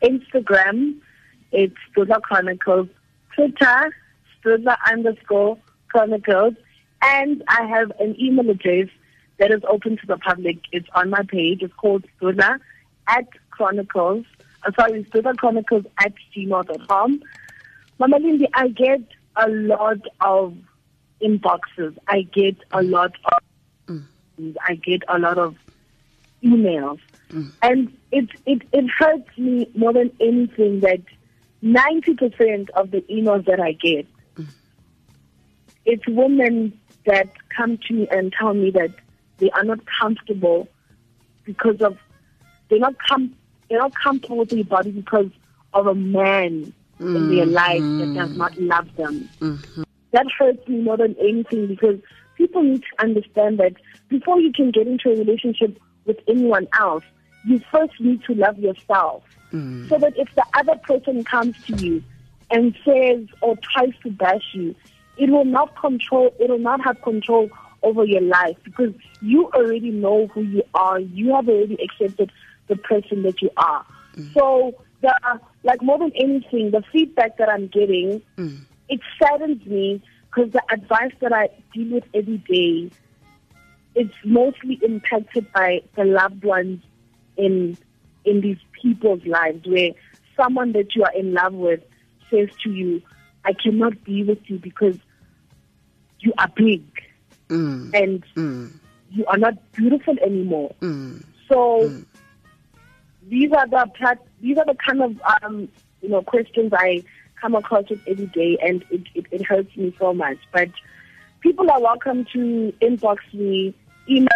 Instagram, 0.03 0.97
it's 1.53 1.75
Sdudla 1.91 2.23
Chronicles, 2.23 2.89
Twitter, 3.35 3.95
Sdudla 4.45 4.77
underscore 4.91 5.59
Chronicles, 5.89 6.55
and 7.03 7.43
I 7.49 7.67
have 7.67 7.93
an 8.01 8.17
email 8.21 8.51
address 8.51 8.89
that 9.39 9.51
is 9.51 9.63
open 9.69 9.97
to 9.99 10.07
the 10.07 10.17
public. 10.17 10.59
It's 10.73 10.89
on 10.95 11.11
my 11.11 11.23
page. 11.29 11.63
It's 11.63 11.75
called 11.75 12.05
Sdudla 12.21 12.59
at 13.09 13.29
Chronicles. 13.51 14.25
Uh, 14.65 14.71
sorry, 14.79 15.05
Sdudla 15.05 15.37
Chronicles 15.37 15.85
at 15.99 16.13
gmail.com. 16.37 17.23
Mama 17.99 18.19
Lindy, 18.19 18.49
I 18.55 18.69
get 18.69 19.03
a 19.37 19.49
lot 19.49 20.01
of 20.21 20.57
inboxes. 21.25 21.97
I 22.07 22.23
get 22.23 22.57
a 22.71 22.83
lot 22.83 23.13
of, 23.89 24.03
I 24.69 24.75
get 24.75 25.03
a 25.09 25.19
lot 25.19 25.39
of 25.39 25.57
emails, 26.43 27.01
and 27.63 27.97
it 28.13 28.29
it 28.47 28.63
it 28.73 28.85
hurts 28.99 29.37
me 29.39 29.69
more 29.75 29.93
than 29.93 30.11
anything 30.21 30.81
that 30.81 31.01
ninety 31.63 32.15
percent 32.15 32.71
of 32.71 32.91
the 32.91 33.01
emails 33.03 33.47
that 33.47 33.61
I 33.61 33.73
get, 33.73 34.07
it's 35.85 36.07
women 36.07 36.79
that 37.07 37.29
come 37.55 37.79
to 37.87 37.95
me 37.95 38.09
and 38.11 38.33
tell 38.33 38.55
me 38.55 38.71
that 38.73 38.91
they 39.39 39.51
are 39.51 39.65
not 39.65 39.81
comfortable 40.01 40.69
because 41.45 41.81
of 41.81 41.99
they're 42.69 42.79
not 42.79 42.95
com- 42.99 43.35
they're 43.69 43.79
not 43.79 43.95
comfortable 43.95 44.39
with 44.39 44.51
their 44.51 44.65
body 44.65 44.91
because 44.91 45.31
of 45.73 45.87
a 45.87 45.95
man 45.95 46.73
in 47.01 47.35
their 47.35 47.45
mm-hmm. 47.45 47.53
life 47.53 47.81
that 47.81 48.15
does 48.15 48.37
not 48.37 48.57
love 48.59 48.95
them. 48.97 49.29
Mm-hmm. 49.41 49.83
That 50.15 50.27
hurts 50.39 50.67
me 50.69 50.79
more 50.81 50.97
than 50.97 51.17
anything 51.19 51.67
because 51.67 51.99
people 52.37 52.63
need 52.63 52.83
to 52.83 53.03
understand 53.03 53.59
that 53.59 53.73
before 54.09 54.41
you 54.41 54.53
can 54.53 54.71
get 54.71 54.87
into 54.87 55.11
a 55.11 55.17
relationship 55.17 55.77
with 56.05 56.19
anyone 56.29 56.69
else, 56.79 57.03
you 57.45 57.61
first 57.73 57.93
need 57.99 58.23
to 58.25 58.35
love 58.35 58.57
yourself. 58.59 59.25
Mm. 59.53 59.89
So 59.89 59.99
that 59.99 60.17
if 60.17 60.33
the 60.37 60.45
other 60.55 60.77
person 60.77 61.25
comes 61.25 61.61
to 61.65 61.75
you 61.85 62.03
and 62.49 62.77
says 62.85 63.27
or 63.41 63.57
tries 63.57 63.93
to 64.05 64.11
bash 64.11 64.51
you, 64.53 64.77
it 65.17 65.31
will 65.31 65.45
not 65.45 65.75
control 65.77 66.33
it 66.39 66.49
will 66.49 66.59
not 66.59 66.81
have 66.85 67.03
control 67.03 67.51
over 67.83 68.05
your 68.05 68.23
life 68.23 68.57
because 68.63 68.95
you 69.21 69.49
already 69.49 69.91
know 69.91 70.29
who 70.29 70.43
you 70.43 70.63
are. 70.75 71.01
You 71.01 71.35
have 71.35 71.49
already 71.49 71.77
accepted 71.83 72.31
the 72.69 72.77
person 72.77 73.23
that 73.25 73.43
you 73.43 73.51
are. 73.57 73.85
Mm. 74.17 74.33
So 74.33 74.75
the 75.01 75.41
like 75.65 75.83
more 75.83 75.99
than 75.99 76.13
anything, 76.15 76.71
the 76.71 76.83
feedback 76.93 77.37
that 77.39 77.49
I'm 77.49 77.67
getting, 77.67 78.23
mm. 78.39 78.61
It 78.89 79.01
saddens 79.21 79.65
me 79.67 80.03
because 80.27 80.53
the 80.53 80.63
advice 80.71 81.13
that 81.21 81.33
I 81.33 81.49
deal 81.73 81.95
with 81.95 82.05
every 82.13 82.39
day, 82.39 82.91
is 83.95 84.09
mostly 84.25 84.79
impacted 84.83 85.51
by 85.53 85.83
the 85.97 86.05
loved 86.05 86.45
ones 86.45 86.83
in 87.37 87.77
in 88.25 88.41
these 88.41 88.59
people's 88.73 89.25
lives 89.25 89.67
where 89.67 89.91
someone 90.37 90.73
that 90.73 90.95
you 90.95 91.05
are 91.05 91.13
in 91.15 91.35
love 91.35 91.53
with 91.53 91.81
says 92.31 92.49
to 92.65 92.71
you, 92.71 93.03
I 93.45 93.53
cannot 93.53 94.03
be 94.03 94.25
with 94.25 94.39
you 94.47 94.59
because 94.59 94.97
you 96.21 96.33
are 96.39 96.49
big 96.49 96.83
and 97.95 98.25
you 99.11 99.27
are 99.27 99.37
not 99.37 99.55
beautiful 99.73 100.17
anymore. 100.21 100.75
So 101.49 102.03
these 103.29 103.53
are 103.53 103.69
the 103.69 104.19
these 104.41 104.59
are 104.59 104.65
the 104.65 104.75
kind 104.75 105.03
of 105.03 105.21
um, 105.43 105.69
you 106.01 106.09
know 106.09 106.23
questions 106.23 106.73
I 106.75 107.05
come 107.45 107.55
across 107.55 107.85
it 107.91 108.01
every 108.07 108.27
day, 108.27 108.57
and 108.63 108.83
it, 108.91 109.03
it, 109.15 109.27
it 109.31 109.43
hurts 109.45 109.77
me 109.77 109.95
so 109.99 110.15
much. 110.15 110.39
But 110.51 110.71
people 111.41 111.71
are 111.71 111.81
welcome 111.81 112.25
to 112.33 112.73
inbox 112.81 113.19
me, 113.35 113.75
email, 114.09 114.29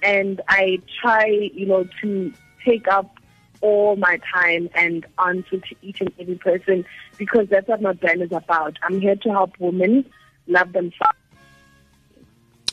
and 0.00 0.40
I 0.48 0.80
try 1.02 1.26
you 1.26 1.66
know 1.66 1.88
to 2.00 2.32
take 2.64 2.86
up 2.86 3.16
all 3.60 3.96
my 3.96 4.20
time 4.32 4.68
and 4.76 5.04
answer 5.26 5.58
to 5.58 5.74
each 5.82 6.00
and 6.00 6.12
every 6.20 6.36
person 6.36 6.84
because 7.16 7.48
that's 7.48 7.66
what 7.66 7.82
my 7.82 7.94
brand 7.94 8.22
is 8.22 8.30
about. 8.30 8.76
I'm 8.84 9.00
here 9.00 9.16
to 9.16 9.30
help 9.30 9.58
women 9.58 10.04
love 10.46 10.72
themselves. 10.72 11.18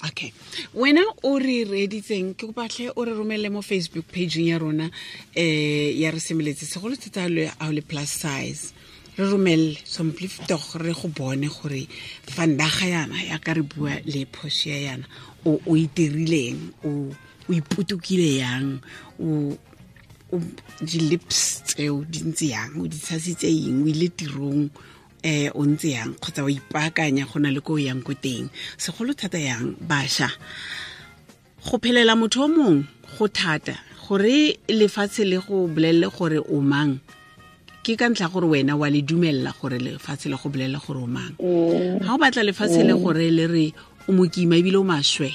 okay 0.05 0.29
wena 0.73 1.01
o 1.23 1.39
re 1.39 1.65
reeditseng 1.65 2.35
ke 2.37 2.45
kopatlhe 2.45 2.91
o 2.95 3.05
re 3.07 3.13
romele 3.19 3.49
mo 3.49 3.61
facebook 3.65 4.05
pageng 4.15 4.47
ya 4.51 4.57
rona 4.61 4.87
um 5.43 5.89
ya 6.01 6.11
re 6.13 6.19
semeletse 6.19 6.65
segolo 6.69 6.95
thata 6.95 7.25
le 7.29 7.49
le 7.77 7.81
plus 7.81 8.11
size 8.23 8.73
re 9.17 9.25
romelele 9.25 9.77
sompliftoch 9.85 10.75
re 10.75 10.93
go 10.93 11.07
bone 11.07 11.47
gore 11.47 11.87
fandaga 12.27 12.85
yana 12.85 13.23
ya 13.23 13.37
ka 13.39 13.53
re 13.53 13.61
bua 13.61 13.99
le 14.05 14.25
phosia 14.25 14.77
yana 14.87 15.05
o 15.45 15.59
o 15.65 15.71
itirileng 15.75 16.59
o 16.83 17.11
o 17.49 17.53
ipotokile 17.53 18.37
yang 18.37 18.81
o 19.19 19.55
o 20.33 20.41
di-lips 20.81 21.63
tseo 21.63 22.03
di 22.03 22.19
ntse 22.27 22.47
yang 22.51 22.81
o 22.81 22.87
di 22.87 22.97
tshasitse 22.97 23.47
eng 23.47 23.83
o 23.83 23.87
ile 23.87 24.09
tirong 24.09 24.69
eh 25.23 25.49
o 25.53 25.61
ntse 25.63 25.95
yang 25.95 26.13
kgotsa 26.19 26.43
o 26.43 26.49
ipaakanya 26.49 27.25
go 27.29 27.39
na 27.39 27.49
le 27.55 27.61
ko 27.61 27.73
o 27.73 27.81
yang 27.81 28.01
ko 28.03 28.13
teng. 28.13 28.49
Segolo 28.77 29.13
thata 29.13 29.39
yang 29.39 29.77
bašwa 29.79 30.29
go 31.65 31.77
phelela 31.77 32.13
motho 32.19 32.45
o 32.45 32.47
mongwe 32.49 32.85
go 33.17 33.25
thata 33.27 33.79
gore 34.03 34.59
lefatshe 34.67 35.23
le 35.25 35.37
go 35.39 35.67
bolelele 35.71 36.09
gore 36.11 36.39
o 36.41 36.61
mang 36.61 36.99
ke 37.85 37.93
ka 37.93 38.09
ntlha 38.09 38.31
gore 38.33 38.49
wena 38.49 38.73
wa 38.73 38.89
le 38.89 39.05
dumelela 39.05 39.53
gore 39.61 39.77
lefatshe 39.77 40.25
le 40.25 40.37
go 40.41 40.49
bolelela 40.49 40.81
gore 40.81 41.05
o 41.05 41.07
mang? 41.07 41.37
Ga 42.01 42.13
o 42.13 42.17
batla 42.17 42.41
lefatshe 42.41 42.81
le 42.81 42.97
gore 42.97 43.29
le 43.29 43.45
re 43.45 43.65
o 44.09 44.11
mokima 44.11 44.57
ebile 44.57 44.81
o 44.81 44.83
maswe 44.83 45.29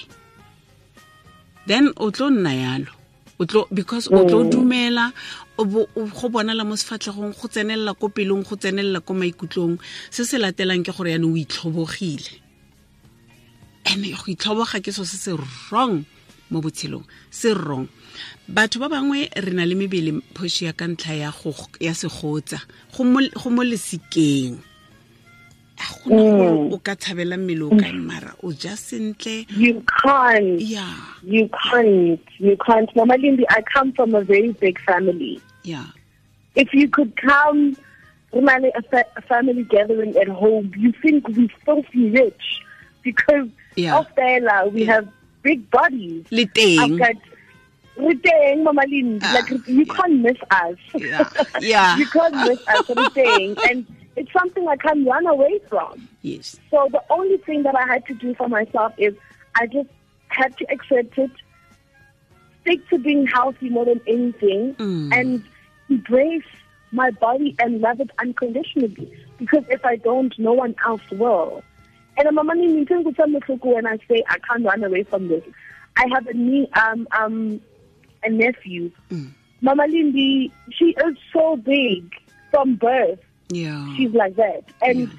then 1.70 1.92
o 1.96 2.10
tlo 2.10 2.30
nna 2.30 2.52
yalo. 2.54 2.92
Because 3.72 4.08
o 4.08 4.26
tlo 4.26 4.50
dumela 4.50 5.12
o 5.56 5.64
bo- 5.64 5.88
go 5.94 6.28
bonala 6.28 6.66
mo 6.66 6.74
sefatlhegong 6.74 7.32
go 7.38 7.46
tsenelela 7.46 7.94
ko 7.94 8.08
pelong 8.10 8.42
go 8.42 8.56
tsenelela 8.58 9.00
ko 9.00 9.14
maikutlong. 9.14 9.78
Se 10.10 10.24
se 10.26 10.36
latelang 10.36 10.82
ke 10.82 10.90
gore 10.90 11.14
yaanong 11.14 11.32
o 11.32 11.38
itlhobogile. 11.38 12.28
And 13.86 14.02
go 14.04 14.26
itlhoboga 14.26 14.82
ke 14.82 14.90
so 14.92 15.04
se 15.04 15.16
se 15.16 15.32
wrong 15.70 16.04
mo 16.50 16.60
botshelong 16.60 17.06
se 17.30 17.54
wrong 17.54 17.86
batho 18.48 18.80
ba 18.80 18.88
bangwe 18.88 19.28
re 19.36 19.52
na 19.52 19.64
le 19.66 19.74
mebele 19.74 20.20
phoši 20.34 20.64
ya 20.66 20.72
ka 20.72 20.86
ntlha 20.86 21.14
ya 21.14 21.30
go- 21.30 21.54
ya 21.80 21.92
segotsa 21.94 22.58
go 22.96 23.04
mo- 23.04 23.64
lesekeng 23.64 24.58
a 25.80 25.84
gona 26.04 26.30
gore 26.36 26.74
o 26.74 26.78
ka 26.78 26.94
tshabela 26.96 27.36
mmele 27.38 27.62
o 27.62 27.70
kae 27.70 27.92
mara 27.92 28.34
o 28.42 28.52
ja 28.52 28.74
sentle 28.76 29.46
You 29.56 29.82
can't. 30.02 30.60
yeah 30.60 30.94
You 31.22 31.48
can't. 31.48 32.20
You 32.38 32.56
can't. 32.56 32.90
Mama 32.96 33.14
lindi 33.16 33.44
I 33.48 33.62
come 33.62 33.92
from 33.92 34.14
a 34.14 34.22
very 34.24 34.52
big 34.52 34.80
family. 34.80 35.40
yeah 35.62 35.86
If 36.56 36.74
you 36.74 36.88
could 36.88 37.14
come, 37.16 37.76
Rumane, 38.34 38.70
a, 38.76 38.82
fa- 38.82 39.06
a 39.16 39.22
family 39.22 39.62
gathering 39.64 40.16
at 40.16 40.28
home, 40.28 40.72
you 40.76 40.92
think 41.02 41.28
we're 41.28 41.48
filthy 41.64 42.10
rich 42.10 42.62
because 43.02 43.48
Yeah. 43.76 43.98
of 43.98 44.06
Bella, 44.16 44.68
we 44.68 44.82
Yeah. 44.84 44.94
have 44.94 45.08
big 45.42 45.70
bodies. 45.70 46.26
I've 46.30 46.50
teng 46.54 46.98
got 48.00 48.10
Riteng, 48.10 48.62
Mama 48.64 48.82
Lindy. 48.88 49.18
Ah, 49.22 49.32
like, 49.50 49.66
you 49.68 49.86
can't 49.86 50.20
miss 50.20 50.36
us. 50.50 50.76
Yeah. 50.94 51.28
Yeah. 51.60 51.96
you 51.98 52.06
can't 52.06 52.34
miss 52.34 52.58
us, 52.68 52.86
Riteng. 52.86 53.58
And 53.70 53.86
it's 54.16 54.32
something 54.32 54.66
I 54.68 54.76
can't 54.76 55.06
run 55.06 55.26
away 55.26 55.60
from. 55.68 56.08
yes 56.22 56.56
So 56.70 56.88
the 56.90 57.02
only 57.10 57.38
thing 57.38 57.62
that 57.62 57.74
I 57.76 57.86
had 57.86 58.06
to 58.06 58.14
do 58.14 58.34
for 58.34 58.48
myself 58.48 58.92
is 58.98 59.14
I 59.56 59.66
just 59.66 59.88
had 60.28 60.56
to 60.58 60.64
accept 60.70 61.18
it, 61.18 61.30
stick 62.62 62.86
to 62.90 62.98
being 62.98 63.26
healthy 63.26 63.68
more 63.70 63.84
than 63.84 64.00
anything, 64.06 64.74
Mm. 64.74 65.12
and 65.14 65.44
embrace 65.88 66.44
my 66.92 67.10
body 67.12 67.54
and 67.58 67.80
love 67.80 68.00
it 68.00 68.10
unconditionally. 68.18 69.10
Because 69.38 69.64
if 69.70 69.84
I 69.84 69.96
don't, 69.96 70.36
no 70.38 70.52
one 70.52 70.74
else 70.86 71.02
will. 71.10 71.62
And 72.18 72.28
I'm 72.28 72.38
a 72.38 72.44
when 72.44 73.86
I 73.86 73.96
say 74.08 74.22
I 74.28 74.38
can't 74.40 74.64
run 74.64 74.84
away 74.84 75.04
from 75.04 75.28
this. 75.28 75.42
I 75.96 76.06
have 76.12 76.26
a 76.26 76.34
knee, 76.34 76.68
um, 76.74 77.08
um, 77.12 77.60
a 78.22 78.30
nephew. 78.30 78.90
Mm. 79.10 79.32
Mama 79.60 79.86
Lindy, 79.88 80.52
she 80.70 80.86
is 80.86 81.16
so 81.32 81.56
big 81.56 82.14
from 82.50 82.76
birth 82.76 83.20
yeah 83.50 83.94
she's 83.96 84.12
like 84.12 84.36
that. 84.36 84.62
And 84.82 85.10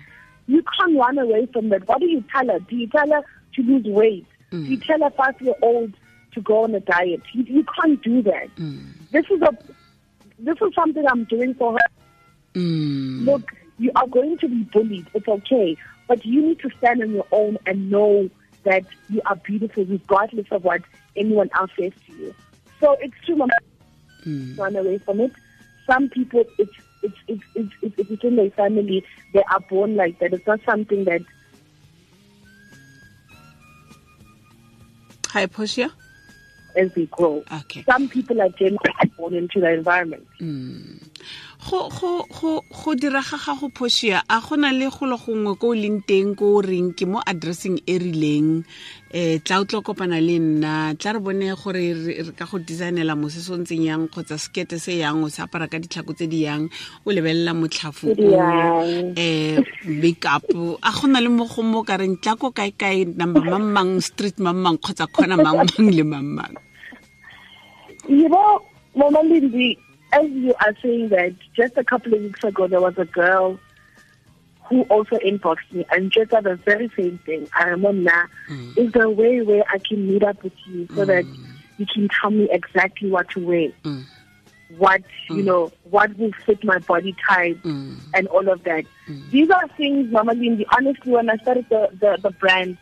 you 0.47 0.63
can't 0.77 0.97
run 0.97 1.17
away 1.17 1.47
from 1.47 1.69
that. 1.69 1.87
What 1.87 1.99
do 1.99 2.07
you 2.07 2.23
tell 2.31 2.47
her? 2.47 2.59
Do 2.59 2.75
you 2.75 2.87
tell 2.87 3.09
her 3.09 3.21
to 3.55 3.61
lose 3.61 3.85
weight? 3.85 4.25
Do 4.49 4.61
you 4.61 4.77
mm. 4.77 4.85
tell 4.85 5.03
a 5.03 5.09
five 5.11 5.39
year 5.41 5.55
old 5.61 5.93
to 6.33 6.41
go 6.41 6.63
on 6.63 6.75
a 6.75 6.79
diet? 6.79 7.21
You, 7.33 7.43
you 7.43 7.65
can't 7.75 8.01
do 8.01 8.21
that. 8.23 8.53
Mm. 8.55 8.85
This 9.11 9.25
is 9.29 9.41
a 9.41 9.57
this 10.39 10.57
is 10.61 10.73
something 10.73 11.05
I'm 11.07 11.25
doing 11.25 11.53
for 11.53 11.73
her. 11.73 11.85
Mm. 12.55 13.25
Look, 13.25 13.51
you 13.77 13.91
are 13.95 14.07
going 14.07 14.37
to 14.39 14.47
be 14.47 14.63
bullied. 14.63 15.07
It's 15.13 15.27
okay. 15.27 15.77
But 16.07 16.25
you 16.25 16.41
need 16.41 16.59
to 16.59 16.69
stand 16.77 17.01
on 17.01 17.11
your 17.11 17.27
own 17.31 17.57
and 17.65 17.89
know 17.89 18.29
that 18.63 18.83
you 19.09 19.21
are 19.25 19.35
beautiful 19.37 19.85
regardless 19.85 20.47
of 20.51 20.63
what 20.63 20.81
anyone 21.15 21.49
else 21.55 21.71
says 21.79 21.93
to 22.07 22.13
you. 22.13 22.35
So 22.81 22.97
it's 22.99 23.13
true, 23.25 23.37
Mama. 23.37 23.53
Mm. 24.25 24.57
Run 24.57 24.75
away 24.75 24.97
from 24.97 25.21
it. 25.21 25.31
Some 25.87 26.09
people, 26.09 26.43
it's 26.57 26.71
it's 27.01 27.15
it's 27.27 27.43
it's, 27.55 27.73
it's, 27.81 27.95
it's 27.97 28.09
within 28.09 28.35
their 28.35 28.51
family. 28.51 29.05
They 29.33 29.43
are 29.51 29.59
born 29.61 29.95
like 29.95 30.19
that. 30.19 30.33
It's 30.33 30.45
not 30.45 30.59
something 30.65 31.05
that 31.05 31.21
hi 35.27 35.47
as 36.75 36.95
we 36.95 37.05
grow. 37.07 37.43
okay 37.53 37.83
Some 37.83 38.09
people 38.09 38.41
are 38.41 38.49
genuinely 38.49 39.11
born 39.17 39.33
into 39.33 39.59
the 39.59 39.71
environment. 39.71 40.27
Mm. 40.39 41.03
Go 41.61 41.89
go 41.89 42.25
go 42.29 42.63
go 42.69 42.95
dira 42.95 43.21
ga 43.21 43.37
gago 43.37 43.69
phosia 43.69 44.21
a 44.27 44.41
gona 44.41 44.71
le 44.73 44.89
go 44.89 45.05
le 45.05 45.15
gongwe 45.15 45.57
ko 45.59 45.67
o 45.69 45.75
leng 45.75 46.01
teng 46.07 46.35
ko 46.35 46.57
o 46.57 46.61
reng 46.61 46.93
ke 46.97 47.05
mo 47.05 47.21
addressing 47.25 47.77
e 47.85 47.97
rileng. 47.99 48.63
Um 49.13 49.39
tla 49.45 49.59
o 49.61 49.65
tlo 49.65 49.81
kopana 49.81 50.17
le 50.19 50.39
nna 50.39 50.95
tla 50.97 51.13
re 51.13 51.19
bone 51.19 51.53
gore 51.53 51.93
re 51.93 52.33
ka 52.33 52.45
go 52.49 52.57
designela 52.57 53.15
mose 53.15 53.39
se 53.45 53.51
o 53.53 53.57
ntseng 53.57 53.83
yang 53.85 54.07
kgotsa 54.09 54.37
sekete 54.41 54.79
se 54.79 54.97
yang 54.97 55.23
o 55.23 55.29
se 55.29 55.41
apara 55.43 55.67
ka 55.69 55.77
ditlhako 55.77 56.13
tse 56.17 56.25
di 56.27 56.43
yang 56.47 56.69
o 57.05 57.11
lebelela 57.11 57.53
motlhafo 57.53 58.09
um 58.09 59.63
makeup. 59.85 60.43
A 60.81 60.91
gona 60.97 61.21
le 61.21 61.29
mo 61.29 61.45
go 61.45 61.61
mo 61.61 61.83
ka 61.83 61.97
reng 62.01 62.17
tla 62.17 62.35
ko 62.35 62.51
kae 62.51 62.73
kae 62.73 63.05
number 63.05 63.45
mang 63.45 63.69
mang 63.69 64.01
street 64.01 64.39
mang 64.39 64.57
mang 64.57 64.77
kgotsa 64.81 65.05
kgona 65.07 65.37
mang 65.37 65.61
mang 65.61 65.89
le 65.93 66.03
mang 66.03 66.25
mang. 66.25 66.55
You 68.09 68.27
know, 68.27 68.65
Mama 68.95 69.21
Lindsay, 69.21 69.77
as 70.11 70.29
you 70.29 70.53
are 70.59 70.75
saying 70.81 71.09
that, 71.09 71.33
just 71.55 71.77
a 71.77 71.83
couple 71.83 72.13
of 72.13 72.21
weeks 72.21 72.43
ago, 72.43 72.67
there 72.67 72.81
was 72.81 72.97
a 72.97 73.05
girl 73.05 73.59
who 74.65 74.83
also 74.83 75.17
inboxed 75.17 75.71
me 75.71 75.85
and 75.91 76.11
just 76.11 76.31
said 76.31 76.43
the 76.45 76.55
very 76.55 76.89
same 76.97 77.17
thing. 77.25 77.47
I 77.57 77.65
remember, 77.65 78.29
is 78.77 78.91
there 78.93 79.03
a 79.03 79.09
way 79.09 79.41
where 79.41 79.63
I 79.69 79.77
can 79.79 80.07
meet 80.07 80.23
up 80.23 80.41
with 80.43 80.53
you 80.67 80.87
so 80.95 81.03
that 81.05 81.25
you 81.77 81.85
can 81.93 82.07
tell 82.09 82.31
me 82.31 82.47
exactly 82.51 83.09
what 83.09 83.29
to 83.31 83.39
wear? 83.45 83.69
Mm. 83.83 84.03
What, 84.77 85.01
you 85.29 85.43
know, 85.43 85.71
what 85.89 86.17
will 86.17 86.31
fit 86.45 86.63
my 86.63 86.79
body 86.79 87.13
type 87.27 87.57
Mm. 87.63 87.97
and 88.13 88.27
all 88.27 88.47
of 88.47 88.63
that. 88.63 88.85
These 89.29 89.49
are 89.49 89.67
things, 89.75 90.09
Mama 90.11 90.33
Lindsay, 90.33 90.65
honestly, 90.77 91.11
when 91.11 91.29
I 91.29 91.35
started 91.37 91.65
the, 91.69 91.89
the, 91.99 92.17
the 92.21 92.31
brand, 92.31 92.77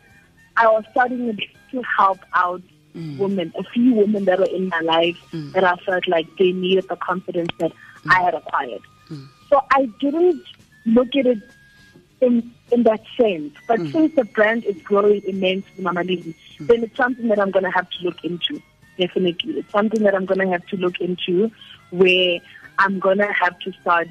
I 0.56 0.68
was 0.68 0.84
starting 0.92 1.36
to 1.72 1.82
help 1.98 2.20
out 2.34 2.62
women, 2.94 3.52
a 3.56 3.62
few 3.64 3.94
women 3.94 4.24
that 4.24 4.38
were 4.38 4.46
in 4.46 4.68
my 4.68 4.80
life 4.80 5.16
that 5.32 5.64
I 5.64 5.76
felt 5.76 6.08
like 6.08 6.26
they 6.38 6.52
needed 6.52 6.88
the 6.88 6.96
confidence 6.96 7.50
that 7.58 7.72
I 8.08 8.22
had 8.22 8.34
acquired. 8.34 8.82
So 9.48 9.60
I 9.72 9.86
didn't 10.00 10.42
look 10.86 11.14
at 11.16 11.26
it 11.26 11.38
in 12.20 12.52
in 12.70 12.84
that 12.84 13.00
sense. 13.20 13.54
But 13.66 13.80
mm. 13.80 13.92
since 13.92 14.14
the 14.14 14.24
brand 14.24 14.64
is 14.64 14.80
growing 14.82 15.22
immensely, 15.26 15.82
Mama 15.82 16.04
Lily, 16.04 16.34
then 16.60 16.84
it's 16.84 16.96
something 16.96 17.28
that 17.28 17.38
I'm 17.40 17.50
gonna 17.50 17.72
have 17.72 17.88
to 17.90 18.04
look 18.04 18.24
into. 18.24 18.62
Definitely. 18.98 19.54
It's 19.58 19.72
something 19.72 20.02
that 20.04 20.14
I'm 20.14 20.26
gonna 20.26 20.48
have 20.50 20.66
to 20.68 20.76
look 20.76 21.00
into 21.00 21.50
where 21.90 22.38
I'm 22.78 22.98
gonna 23.00 23.32
have 23.32 23.58
to 23.60 23.72
start 23.80 24.08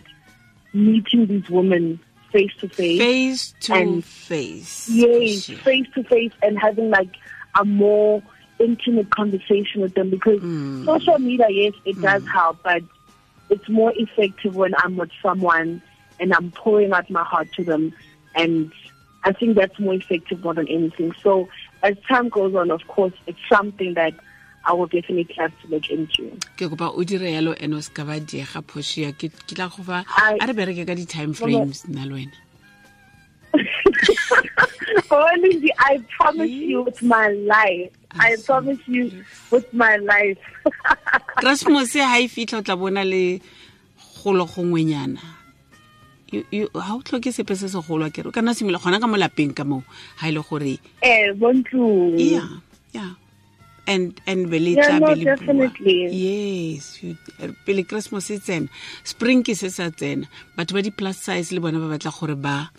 meeting 0.74 1.28
these 1.28 1.50
women 1.50 2.00
face 2.32 2.52
to 2.60 2.70
face. 2.70 3.00
face 3.00 3.54
to 3.62 3.74
And- 3.74 4.06
face 4.06 4.90
Yes, 4.90 5.48
face 5.48 5.88
to 5.96 6.04
face 6.04 6.32
and 6.44 6.60
having 6.60 6.90
like 6.90 7.16
a 7.60 7.66
more 7.66 8.22
intimate 8.60 9.10
conversation 9.12 9.82
with 9.82 9.94
them 9.96 10.10
because 10.10 10.40
Mm. 10.42 10.86
social 10.86 11.20
media, 11.20 11.48
yes, 11.50 11.74
it 11.86 12.00
does 12.02 12.24
help, 12.34 12.58
but 12.64 12.84
it's 13.50 13.68
more 13.70 13.94
effective 13.96 14.54
when 14.54 14.74
I'm 14.84 14.96
with 14.98 15.12
someone 15.22 15.82
and 16.20 16.34
I'm 16.34 16.52
pouring 16.52 16.92
out 16.94 17.10
my 17.10 17.24
heart 17.24 17.52
to 17.54 17.64
them. 17.64 17.94
And 18.36 18.72
I 19.24 19.32
think 19.34 19.56
that's 19.58 19.78
more 19.80 19.94
effective 19.96 20.44
more 20.44 20.54
than 20.54 20.68
anything. 20.68 21.14
So 21.24 21.50
as 21.84 21.96
time 22.08 22.30
goes 22.30 22.54
on, 22.56 22.70
of 22.72 22.82
course, 22.88 23.14
it's 23.28 23.40
something 23.52 23.94
that 23.96 24.14
I 24.66 24.74
will 24.74 24.88
definitely 24.88 25.34
have 25.38 25.54
to 25.62 25.68
look 25.74 25.90
into. 25.90 26.36
ke 26.60 26.68
kopa 26.70 26.92
o 26.94 27.04
dire 27.04 27.32
yalo 27.32 27.56
ene 27.60 27.76
o 27.76 27.80
se 27.80 27.92
ka 27.96 28.04
ba 28.04 28.20
diega 28.20 28.62
phosia 28.62 29.12
ke 29.16 29.32
tla 29.48 29.70
go 29.72 29.82
fa 29.84 30.04
I- 30.08 30.38
a 30.42 30.48
re 30.48 30.54
bereke 30.54 30.84
ka 30.86 30.94
di-time 31.00 31.34
frames 31.34 31.88
nna 31.88 32.06
le 32.06 32.14
wena 32.20 32.38
I 35.12 36.04
promise 36.18 36.52
you 36.52 36.84
with 36.84 37.02
my 37.02 37.30
life. 37.30 37.92
I 38.18 38.36
promise 38.46 38.80
you 38.88 39.12
with 39.52 39.68
my 39.74 39.98
life. 39.98 40.40
christmas 41.40 41.94
ha 41.94 42.18
e 42.20 42.28
fitla 42.28 42.60
o 42.60 42.62
tla 42.62 42.76
bona 42.76 43.04
le 43.06 43.40
golo 44.24 44.46
gongwenyana 44.46 45.22
ga 46.30 46.94
o 46.96 47.02
tlhoke 47.02 47.32
sepe 47.32 47.56
se 47.56 47.68
segolo 47.70 48.06
a 48.06 48.10
kere 48.12 48.28
o 48.28 48.32
kana 48.32 48.54
simolola 48.54 48.82
gona 48.84 49.00
ka 49.00 49.08
mo 49.08 49.18
lapeng 49.18 49.54
ka 49.56 49.64
moo 49.64 49.84
ga 50.20 50.28
e 50.28 50.32
le 50.36 50.42
gore 50.44 50.76
eh, 51.02 51.32
Bontu. 51.34 52.14
yeah 52.20 52.50
yeah 52.94 53.14
and 53.88 54.20
and 54.28 54.50
be 54.52 54.60
le 54.60 54.76
tla 54.76 55.00
be 55.00 55.16
le 55.16 55.26
bua. 55.26 55.36
definitely. 55.38 56.00
yes 56.12 57.02
you- 57.04 57.16
pele 57.66 57.84
christmas 57.88 58.30
e 58.30 58.38
tsena 58.38 58.68
spring 59.04 59.42
ke 59.44 59.56
se 59.56 59.70
sa 59.72 59.90
tsena 59.90 60.28
batho 60.58 60.76
ba 60.76 60.82
di-plus 60.84 61.18
size 61.18 61.56
le 61.56 61.60
bona 61.64 61.80
ba 61.80 61.88
batla 61.96 62.12
gore 62.12 62.36
ba 62.36 62.70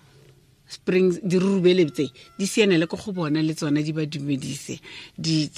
spring 0.70 1.18
dirurubele 1.26 1.90
tse 1.90 2.06
di 2.38 2.46
sianele 2.46 2.87
ko 2.87 2.94
go 2.96 3.11
bona 3.12 3.42
le 3.42 3.54
tsona 3.59 3.83
di 3.83 3.90
ba 3.92 4.06
dumedise 4.06 4.78
di 5.18 5.50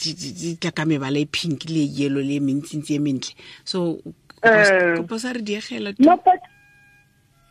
tla 0.56 0.72
ka 0.72 0.84
mebala 0.88 1.20
e 1.20 1.26
pink 1.28 1.68
le 1.68 1.84
e 1.84 1.92
yellow 2.00 2.24
le 2.24 2.36
e 2.36 2.40
mentsintsi 2.40 2.94
e 2.96 2.98
mentle 2.98 3.34
so 3.64 4.00
Eh. 4.42 4.96
kopo 4.98 5.18
sa 5.22 5.30
re 5.30 5.38
diegela 5.38 5.94
No, 6.02 6.16
but 6.18 6.40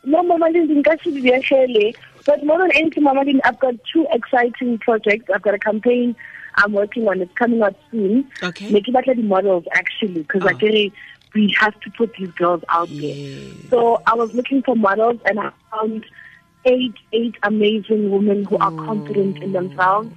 no, 0.04 0.24
Mama 0.24 0.50
Lindsay, 0.52 0.76
nka 0.76 0.98
se 1.04 1.12
di 1.16 1.22
diegele. 1.22 1.96
But 2.26 2.44
more 2.44 2.58
than 2.60 2.72
anything, 2.76 3.04
Mama 3.04 3.24
Lindsay, 3.24 3.40
I've 3.46 3.60
got 3.64 3.76
two 3.94 4.06
exciting 4.12 4.78
projects. 4.80 5.30
I've 5.34 5.42
got 5.42 5.54
a 5.54 5.60
campaign 5.60 6.16
I'm 6.56 6.74
working 6.74 7.08
on. 7.08 7.22
It's 7.22 7.32
coming 7.40 7.62
out 7.64 7.76
soon. 7.92 8.28
Okay. 8.44 8.70
Make 8.72 8.90
it 8.90 8.94
the 9.06 9.24
models 9.24 9.64
actually, 9.72 10.24
because 10.28 10.44
I 10.44 10.52
Oh. 10.52 10.58
get 10.58 10.92
we 11.34 11.56
have 11.58 11.80
to 11.80 11.90
put 11.96 12.12
these 12.20 12.32
girls 12.36 12.62
out 12.68 12.90
there. 12.90 13.16
Yes. 13.16 13.70
So 13.70 14.02
I 14.06 14.14
was 14.16 14.34
looking 14.34 14.62
for 14.64 14.76
models, 14.76 15.22
and 15.26 15.40
I 15.40 15.52
found 15.72 16.04
eight 16.66 16.96
eight 17.14 17.36
amazing 17.44 18.12
women 18.12 18.46
who 18.46 18.58
are 18.58 18.72
confident 18.72 19.42
in 19.42 19.54
themselves. 19.54 20.10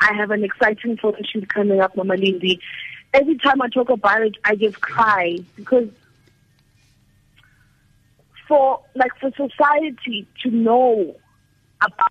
I 0.00 0.12
have 0.14 0.30
an 0.30 0.44
exciting 0.44 0.96
photo 0.96 1.18
shoot 1.22 1.48
coming 1.48 1.80
up, 1.80 1.96
Mama 1.96 2.16
Lindsay. 2.16 2.60
Every 3.12 3.38
time 3.38 3.62
I 3.62 3.68
talk 3.68 3.90
about 3.90 4.22
it, 4.22 4.36
I 4.44 4.56
just 4.56 4.80
cry 4.80 5.38
because 5.56 5.88
for 8.48 8.80
like 8.94 9.12
for 9.20 9.30
society 9.30 10.26
to 10.42 10.50
know 10.50 11.16
about 11.80 12.10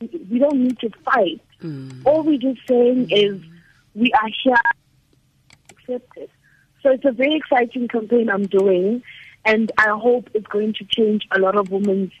we 0.00 0.38
don't 0.38 0.58
need 0.58 0.78
to 0.80 0.90
fight. 1.04 1.40
Mm. 1.62 2.02
All 2.04 2.22
we're 2.22 2.38
just 2.38 2.60
saying 2.68 3.10
is 3.10 3.40
we 3.94 4.12
are 4.12 4.28
here 4.42 4.56
accepted. 5.70 6.30
So 6.82 6.90
it's 6.90 7.04
a 7.04 7.12
very 7.12 7.34
exciting 7.34 7.88
campaign 7.88 8.30
I'm 8.30 8.46
doing 8.46 9.02
and 9.44 9.72
I 9.78 9.88
hope 9.88 10.30
it's 10.34 10.46
going 10.46 10.74
to 10.74 10.84
change 10.84 11.26
a 11.32 11.38
lot 11.38 11.56
of 11.56 11.70
women's 11.70 12.12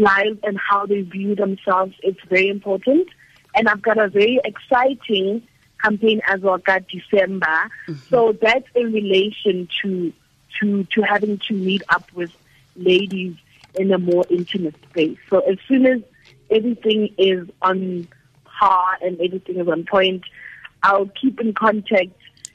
lives 0.00 0.38
and 0.42 0.58
how 0.58 0.86
they 0.86 1.02
view 1.02 1.34
themselves. 1.34 1.94
It's 2.02 2.20
very 2.28 2.48
important. 2.48 3.08
And 3.54 3.68
I've 3.68 3.82
got 3.82 3.98
a 3.98 4.08
very 4.08 4.40
exciting 4.44 5.42
campaign 5.82 6.20
as 6.26 6.40
well 6.40 6.58
got 6.58 6.84
December. 6.88 7.46
Mm-hmm. 7.46 7.94
So 8.08 8.32
that's 8.40 8.66
in 8.74 8.92
relation 8.92 9.68
to 9.82 10.12
to 10.60 10.84
to 10.84 11.02
having 11.02 11.38
to 11.48 11.54
meet 11.54 11.82
up 11.88 12.10
with 12.14 12.32
ladies 12.76 13.34
in 13.74 13.92
a 13.92 13.98
more 13.98 14.24
intimate 14.30 14.74
space. 14.90 15.18
So 15.28 15.40
as 15.40 15.58
soon 15.68 15.86
as 15.86 16.00
everything 16.50 17.14
is 17.18 17.48
on 17.62 18.08
par 18.44 18.98
and 19.00 19.20
everything 19.20 19.56
is 19.56 19.68
on 19.68 19.84
point, 19.84 20.24
I'll 20.82 21.10
keep 21.20 21.40
in 21.40 21.54
contact 21.54 22.10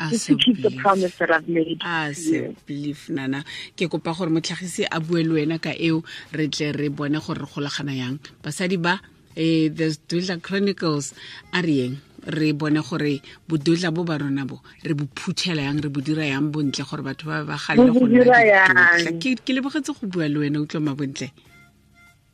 just 0.10 0.28
to 0.28 0.38
keep 0.38 0.62
the 0.62 0.72
promise 0.78 1.16
that 1.18 1.32
I've 1.32 1.48
made. 1.48 1.82
a 1.84 2.14
se 2.14 2.56
belief 2.66 3.10
nana. 3.10 3.44
Ke 3.76 3.90
kopa 3.90 4.16
gore 4.18 4.30
motlhagisi 4.30 4.88
a 4.92 5.00
bue 5.00 5.24
le 5.24 5.34
wena 5.42 5.62
ka 5.62 5.72
eo 5.78 6.04
re 6.34 6.48
tle 6.48 6.72
re 6.72 6.90
bone 6.90 7.20
gore 7.20 7.40
re 7.40 7.48
golagana 7.48 7.96
yang. 7.96 8.20
Basadi 8.44 8.82
ba 8.82 9.00
eh, 9.36 9.70
the 9.70 9.98
dudla 10.08 10.42
chronicles 10.42 11.14
a 11.54 11.62
re 11.62 11.86
eng 11.86 11.98
re 12.28 12.52
bone 12.52 12.82
gore 12.82 13.22
bodudla 13.48 13.94
bo 13.94 14.04
ba 14.04 14.18
rona 14.18 14.46
bo 14.46 14.62
re 14.84 14.94
bo 14.94 15.06
phuthela 15.16 15.62
yang 15.62 15.82
re 15.82 15.90
bo 15.90 16.02
dira 16.02 16.26
yang 16.26 16.52
bontle 16.52 16.84
gore 16.86 17.04
batho 17.04 17.26
ba 17.28 17.44
ba 17.46 17.58
gale 17.58 17.92
go 17.92 18.08
nna 18.08 19.20
ke 19.20 19.52
lebogetse 19.54 19.94
go 19.94 20.08
bua 20.08 20.28
le 20.28 20.40
wena 20.40 20.60
utlwa 20.60 20.92
mabontle. 20.92 21.32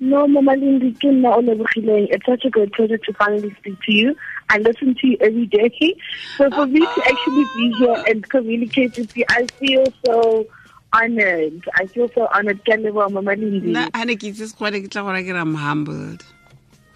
No, 0.04 0.28
Mama 0.28 0.56
Lindy. 0.56 0.98
It's 1.00 2.26
such 2.26 2.44
a 2.44 2.50
good 2.50 2.74
pleasure 2.74 2.98
to 2.98 3.14
finally 3.14 3.56
speak 3.60 3.80
to 3.84 3.92
you. 3.94 4.16
I 4.52 4.58
listen 4.60 4.96
to 4.96 5.08
you 5.08 5.18
every 5.22 5.46
day. 5.48 5.96
So 6.38 6.50
for 6.52 6.66
me 6.68 6.82
to 6.82 7.02
actually 7.12 7.46
be 7.56 7.74
here 7.80 8.04
and 8.08 8.30
communicate 8.30 8.98
with 8.98 9.16
you, 9.16 9.24
I 9.30 9.48
feel 9.60 9.86
so 10.06 10.46
honored. 10.92 11.64
I 11.76 11.86
feel 11.88 12.10
so 12.14 12.28
honored. 12.36 12.60
Ke 12.66 12.76
a 12.76 12.78
leboha, 12.84 13.10
Mama 13.10 13.32
Lindy. 13.40 13.72
nna 13.72 13.88
ga 13.96 14.04
ne 14.04 14.16
ke 14.20 14.28
itse 14.32 14.52
sekgwane 14.52 14.84
ke 14.84 14.92
tla 14.92 15.04
gore 15.08 15.24
ke 15.24 15.32
re 15.38 15.40
am 15.48 15.56
humbled 15.56 16.26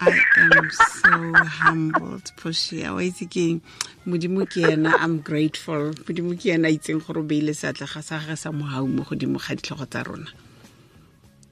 i 0.04 0.12
am 0.44 0.68
so 0.76 1.14
humbled 1.58 2.28
poshia 2.42 2.92
wa 2.92 3.00
itse 3.08 3.24
keng 3.36 3.62
modimo 4.06 4.44
ke 4.54 4.66
ena 4.72 4.92
i'm 5.00 5.16
grateful 5.30 5.86
modimo 6.10 6.36
ke 6.42 6.52
ena 6.56 6.68
a 6.68 6.76
itseng 6.76 7.00
gore 7.06 7.22
o 7.24 7.26
beile 7.32 7.56
seatlega 7.62 8.02
sa 8.10 8.20
gage 8.20 8.36
sa 8.44 8.52
mogau 8.52 8.84
mo 8.96 9.08
godimo 9.12 9.40
ga 9.46 9.56
ditlhogo 9.56 9.88
tsa 9.88 10.04
rona 10.10 10.28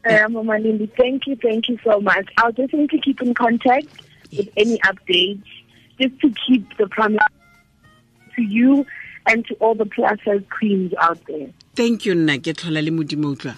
Uh, 0.07 0.29
Mama 0.29 0.59
Lindy, 0.61 0.85
thank 1.01 1.27
you, 1.27 1.35
thank 1.43 1.67
you 1.67 1.79
so 1.83 1.99
much. 1.99 2.29
I'll 2.37 2.53
definitely 2.53 3.01
keep 3.01 3.23
in 3.23 3.33
contact 3.33 3.89
with 4.37 4.51
any 4.63 4.77
updates 4.81 5.49
just 6.01 6.19
to 6.21 6.31
keep 6.47 6.77
the 6.77 6.87
promise 6.89 7.21
to 8.37 8.43
you 8.43 8.85
and 9.27 9.45
to 9.47 9.55
all 9.55 9.75
the 9.75 9.87
plus 9.87 10.19
size 10.25 10.43
queens 10.51 10.93
out 11.01 11.19
there. 11.27 11.49
thank 11.75 12.05
you 12.07 12.15
nna. 12.15 12.39
Ke 12.39 12.53
tlhola 12.57 12.83
le 12.85 12.91
modimo 12.91 13.31
utlwa 13.37 13.55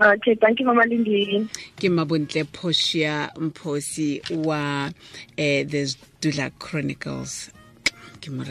Okay, 0.00 0.34
thank 0.34 0.58
you, 0.58 0.66
Mama 0.66 0.82
Lindy. 0.86 1.48
ke 1.76 1.88
mabontle 1.88 2.44
poshia 2.44 3.30
mphosi 3.38 4.22
wa 4.44 4.90
eh, 5.36 5.62
the 5.64 5.94
dula 6.20 6.50
chronicles. 6.58 7.52
Ke 8.20 8.28
mo 8.30 8.42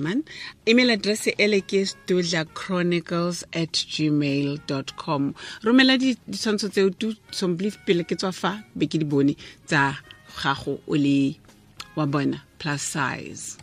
man. 0.00 0.24
Email 0.66 0.90
address 0.92 1.26
ele 1.38 1.60
ke 1.60 1.84
Sdudla 1.84 2.46
chronicles 2.54 3.44
at 3.52 3.72
gmail 3.72 4.58
com. 4.96 5.34
Romela 5.62 5.98
di- 5.98 6.16
ditshwantsho 6.30 6.70
tseo 6.70 6.88
tu 6.98 7.12
somblief 7.30 7.76
pele 7.84 8.02
ke 8.04 8.16
tswa 8.16 8.32
fa 8.32 8.64
be 8.74 8.86
ke 8.86 8.98
di 8.98 9.04
bone 9.04 9.36
tsa 9.66 9.98
gago 10.42 10.80
o 10.88 10.94
le 10.94 11.36
wa 11.96 12.06
bona 12.06 12.42
plus 12.58 12.82
size 12.82 13.58